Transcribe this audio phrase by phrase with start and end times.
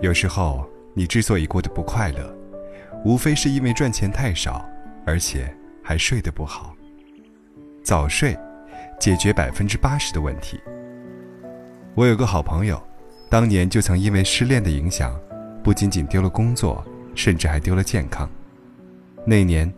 [0.00, 2.34] 有时候你之所以过得不快乐，
[3.04, 4.66] 无非是因为赚钱太少，
[5.04, 6.74] 而且还睡得不好。
[7.82, 8.36] 早睡，
[8.98, 10.58] 解决百分之八十的问题。
[11.94, 12.82] 我有个好朋友，
[13.28, 15.18] 当年就曾因为失恋的影响，
[15.62, 16.82] 不仅仅丢了工作，
[17.14, 18.28] 甚至还丢了健康。
[19.26, 19.70] 那年，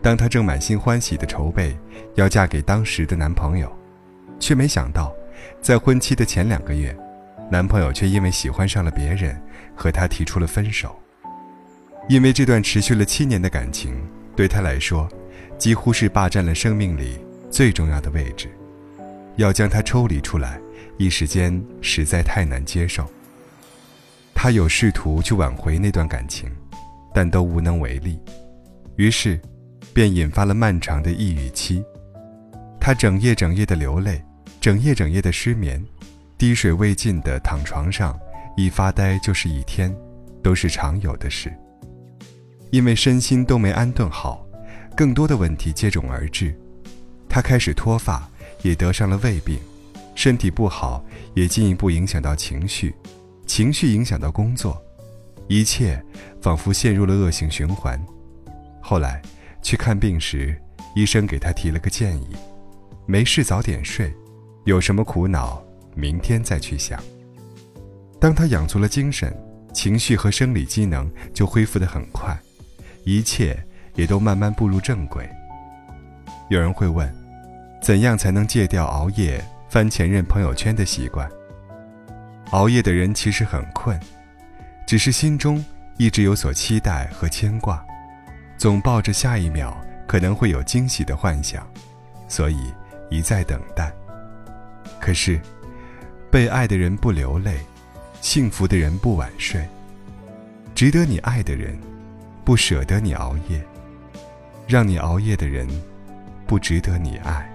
[0.00, 1.76] 当她正满心欢喜地筹备
[2.14, 3.70] 要嫁给当时的男朋友，
[4.40, 5.14] 却没想到，
[5.60, 6.96] 在婚期的前两个月，
[7.50, 9.38] 男朋友却因为喜欢上了别人，
[9.78, 10.98] 和他提出了分手。
[12.08, 13.94] 因为这段持续了七年的感情，
[14.34, 15.08] 对他来说，
[15.56, 17.18] 几乎是霸占了生命里
[17.50, 18.50] 最重要的位置，
[19.36, 20.60] 要将他抽离出来。
[20.96, 23.06] 一时间实在太难接受。
[24.34, 26.50] 他有试图去挽回那段感情，
[27.14, 28.18] 但都无能为力，
[28.96, 29.40] 于是，
[29.94, 31.84] 便引发了漫长的抑郁期。
[32.80, 34.20] 他整夜整夜的流泪，
[34.60, 35.84] 整夜整夜的失眠，
[36.36, 38.18] 滴水未进的躺床上，
[38.58, 39.96] 一发呆就是一天，
[40.42, 41.56] 都是常有的事。
[42.72, 44.44] 因为身心都没安顿好，
[44.96, 46.52] 更多的问题接踵而至，
[47.28, 48.28] 他开始脱发，
[48.62, 49.60] 也得上了胃病。
[50.16, 52.92] 身体不好，也进一步影响到情绪，
[53.46, 54.82] 情绪影响到工作，
[55.46, 56.04] 一切
[56.42, 57.96] 仿佛陷入了恶性循环。
[58.82, 59.22] 后来
[59.62, 60.60] 去看病时，
[60.96, 62.34] 医生给他提了个建议：
[63.06, 64.12] 没事早点睡，
[64.64, 65.62] 有什么苦恼
[65.94, 67.00] 明天再去想。
[68.20, 69.34] 当他养足了精神，
[69.72, 72.36] 情绪和生理机能就恢复得很快，
[73.04, 73.56] 一切
[73.94, 75.28] 也都慢慢步入正轨。
[76.48, 77.12] 有人会问，
[77.80, 79.42] 怎样才能戒掉熬夜？
[79.68, 81.30] 翻前任朋友圈的习惯。
[82.52, 84.00] 熬夜的人其实很困，
[84.86, 85.62] 只是心中
[85.98, 87.84] 一直有所期待和牵挂，
[88.56, 91.70] 总抱着下一秒可能会有惊喜的幻想，
[92.28, 92.56] 所以
[93.10, 93.92] 一再等待。
[94.98, 95.38] 可是，
[96.30, 97.58] 被爱的人不流泪，
[98.20, 99.66] 幸福的人不晚睡，
[100.74, 101.78] 值得你爱的人，
[102.44, 103.64] 不舍得你熬夜，
[104.66, 105.66] 让你熬夜的人，
[106.46, 107.48] 不值得你爱。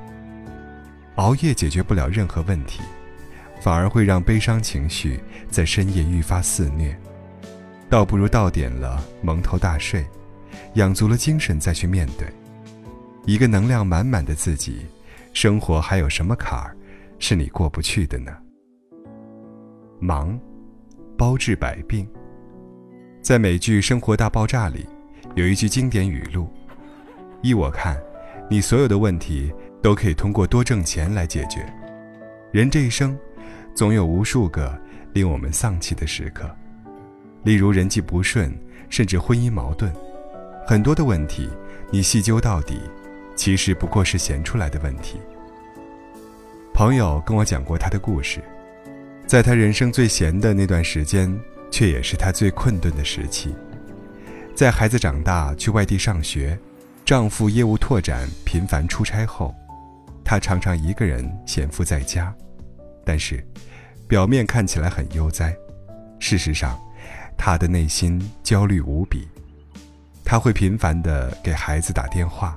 [1.15, 2.81] 熬夜解决不了任何问题，
[3.61, 6.97] 反而会让悲伤情绪在深夜愈发肆虐。
[7.89, 10.03] 倒不如到点了蒙头大睡，
[10.75, 12.27] 养足了精神再去面对。
[13.25, 14.85] 一个能量满满的自己，
[15.33, 16.75] 生活还有什么坎儿
[17.19, 18.35] 是你过不去的呢？
[19.99, 20.37] 忙，
[21.23, 22.05] 包治百病。
[23.21, 24.85] 在美剧《生活大爆炸》里，
[25.35, 26.49] 有一句经典语录
[27.41, 27.97] ：“依我看，
[28.49, 29.49] 你所有的问题。”
[29.81, 31.65] 都可以通过多挣钱来解决。
[32.51, 33.17] 人这一生，
[33.73, 34.77] 总有无数个
[35.13, 36.49] 令我们丧气的时刻，
[37.43, 38.53] 例如人际不顺，
[38.89, 39.93] 甚至婚姻矛盾。
[40.65, 41.49] 很多的问题，
[41.89, 42.81] 你细究到底，
[43.33, 45.19] 其实不过是闲出来的问题。
[46.73, 48.41] 朋友跟我讲过他的故事，
[49.33, 51.35] 在他人生最闲的那段时间，
[51.71, 53.51] 却也是他最困顿的时期。
[54.53, 56.55] 在孩子长大去外地上学，
[57.03, 59.51] 丈夫业务拓展频繁出差后。
[60.23, 62.31] 她常常一个人闲赋在家，
[63.03, 63.43] 但是，
[64.07, 65.51] 表面看起来很悠哉，
[66.19, 66.79] 事实上，
[67.35, 69.27] 她的内心焦虑无比。
[70.23, 72.55] 她会频繁地给孩子打电话，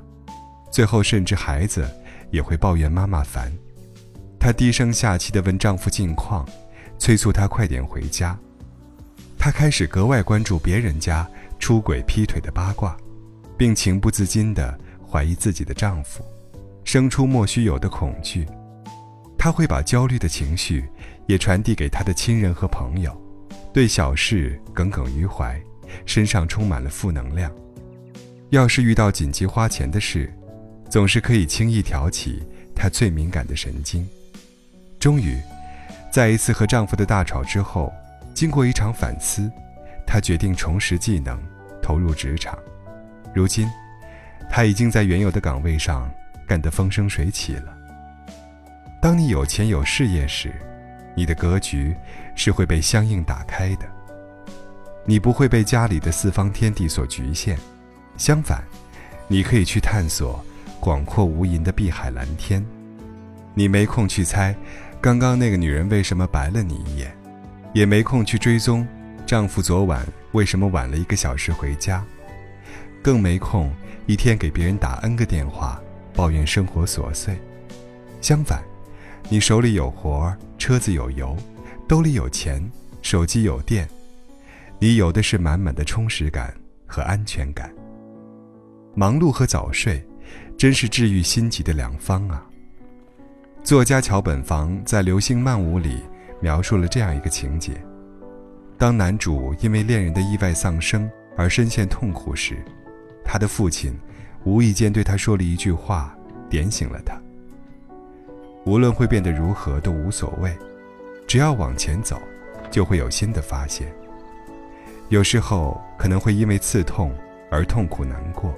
[0.71, 1.89] 最后甚至孩子
[2.31, 3.51] 也会抱怨妈妈烦。
[4.39, 6.47] 她低声下气地问丈夫近况，
[6.99, 8.39] 催促他快点回家。
[9.39, 12.97] 她开始格外关注别人家出轨劈腿的八卦，
[13.57, 16.25] 并情不自禁地怀疑自己的丈夫。
[16.85, 18.47] 生出莫须有的恐惧，
[19.37, 20.85] 他会把焦虑的情绪
[21.27, 23.15] 也传递给他的亲人和朋友，
[23.73, 25.61] 对小事耿耿于怀，
[26.05, 27.53] 身上充满了负能量。
[28.51, 30.33] 要是遇到紧急花钱的事，
[30.89, 32.41] 总是可以轻易挑起
[32.75, 34.09] 她最敏感的神经。
[35.01, 35.37] 终于，
[36.11, 37.93] 在一次和丈夫的大吵之后，
[38.35, 39.51] 经过一场反思，
[40.07, 41.39] 她决定重拾技能，
[41.83, 42.59] 投入职场。
[43.35, 43.69] 如今，
[44.49, 46.11] 她已经在原有的岗位上。
[46.49, 47.77] 干得风生水起了。
[49.03, 50.55] 当你有钱有事业时，
[51.17, 51.93] 你的格局
[52.37, 53.87] 是会被相应打开的。
[55.05, 57.59] 你不会被家里的四方天地所局限，
[58.17, 58.63] 相反，
[59.27, 60.41] 你可以去探索
[60.79, 62.65] 广阔无垠的碧海蓝天。
[63.53, 64.55] 你没空去猜，
[65.01, 67.17] 刚刚那个女人为什么白了你一眼，
[67.73, 68.87] 也没空去追踪
[69.25, 72.05] 丈夫昨晚为什么晚了一个小时回家，
[73.03, 73.71] 更没空
[74.07, 75.81] 一天给别人打 N 个电话。
[76.15, 77.39] 抱怨生活琐碎，
[78.23, 78.65] 相反，
[79.29, 81.37] 你手里有活，车子有油，
[81.87, 82.67] 兜里有钱，
[83.03, 83.87] 手机有电，
[84.79, 86.55] 你有的是满满的充实感
[86.87, 87.71] 和安全感。
[88.95, 90.03] 忙碌和早睡，
[90.57, 92.43] 真是治愈心急的良方啊！
[93.67, 96.01] 作家桥本房在《流星漫舞》里
[96.39, 97.73] 描述了这样一个情节：
[98.79, 102.65] 当男主因为恋人的意外丧生而深陷痛苦时，
[103.25, 103.93] 他的父亲
[104.45, 106.17] 无意间对他说了一句话，
[106.49, 107.21] 点醒了他。
[108.65, 110.57] 无论会变得如何都无所谓，
[111.27, 112.23] 只要往前走，
[112.71, 113.93] 就会有新的发现。
[115.09, 117.13] 有时候可能会因为刺痛
[117.51, 118.55] 而痛苦难过，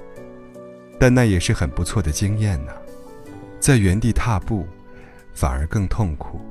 [0.99, 2.71] 但那也是很不错的经验呢。
[3.59, 4.67] 在原地踏步，
[5.39, 6.41] 反而更痛苦。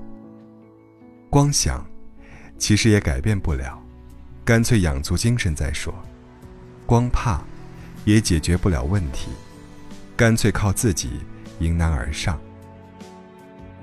[1.29, 1.85] 光想，
[2.57, 3.79] 其实也改变不了，
[4.47, 5.95] 干脆养足精神再说。
[6.87, 7.43] 光怕，
[8.07, 9.29] 也解决不了问题，
[10.17, 11.21] 干脆靠自己
[11.59, 12.41] 迎难而上。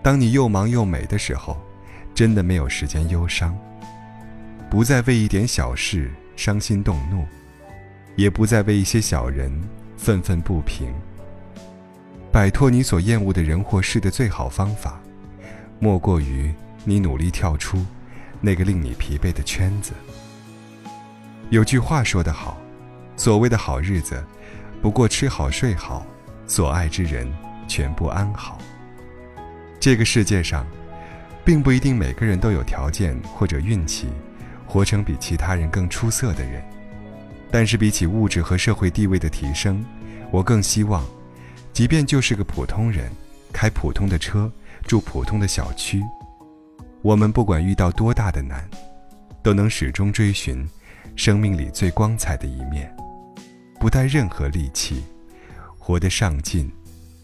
[0.02, 1.56] 当你又忙又美的时候，
[2.16, 3.56] 真的没有时间忧伤。
[4.72, 7.28] 不再为一点小事伤心动怒，
[8.16, 9.52] 也不再为一些小人
[9.98, 10.92] 愤愤不平。
[12.36, 15.02] 摆脱你所厌恶的人或事的最好方法，
[15.80, 16.54] 莫过于
[16.84, 17.86] 你努力跳出
[18.42, 19.94] 那个令你疲惫的圈子。
[21.50, 22.58] 有句话说得好，
[23.16, 24.22] 所谓的好日子，
[24.82, 26.06] 不过吃好睡好，
[26.46, 27.26] 所爱之人
[27.70, 28.58] 全部安好。
[29.80, 30.68] 这个世界上，
[31.46, 34.10] 并不一定每个人都有条件或者运气。
[34.68, 36.62] 活成比其他人更出色的人，
[37.50, 39.86] 但是比起物质和社会地位的提升，
[40.32, 41.02] 我更希望，
[41.76, 43.12] 即便就是个普通人，
[43.52, 44.50] 开普通的车，
[44.84, 46.02] 住普通的小区，
[47.02, 48.64] 我们不管遇到多大的难，
[49.44, 50.66] 都能始终追寻
[51.18, 52.90] 生命里最光彩的一面，
[53.78, 55.04] 不带任何戾气，
[55.78, 56.72] 活得上进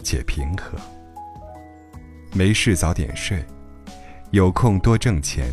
[0.04, 0.78] 且平和。
[2.34, 3.42] 没事早点睡，
[4.32, 5.50] 有空多挣钱，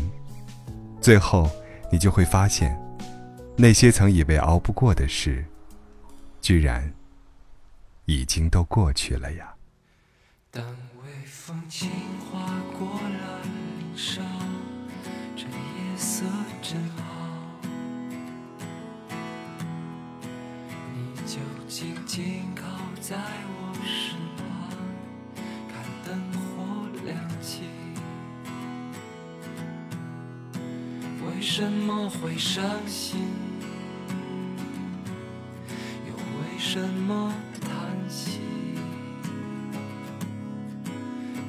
[0.99, 1.49] 最后。
[1.91, 2.79] 你就会发现，
[3.57, 5.43] 那些曾以为熬不过的事，
[6.39, 6.93] 居然
[8.09, 9.53] 已经都过去了呀。
[10.49, 14.23] 当微风轻划过了林梢，
[15.35, 16.25] 这夜色
[16.59, 17.03] 真好，
[20.95, 22.63] 你就静静靠
[22.99, 24.43] 在我身旁，
[25.71, 27.61] 看灯火亮起。
[31.27, 33.19] 为什么会伤心？
[36.07, 37.31] 又为什么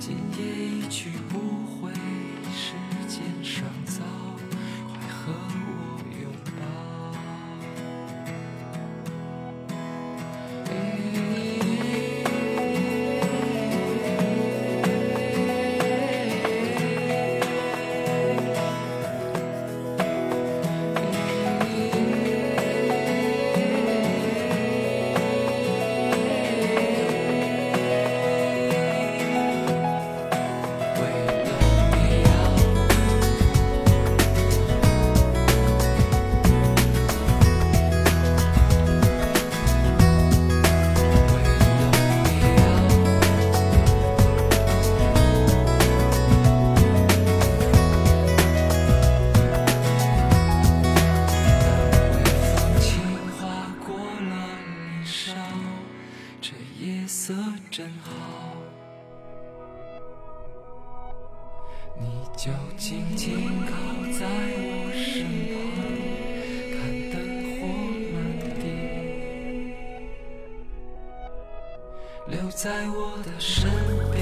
[0.00, 1.29] 今夜一曲。
[57.00, 57.32] 夜色
[57.70, 58.10] 真好，
[61.98, 62.04] 你
[62.36, 63.72] 就静静靠
[64.18, 64.26] 在
[64.58, 65.56] 我身旁，
[66.76, 66.78] 看
[67.10, 67.14] 灯
[67.56, 67.60] 火
[68.12, 68.14] 满
[68.60, 68.62] 地，
[72.28, 73.70] 留在我的身
[74.12, 74.19] 边。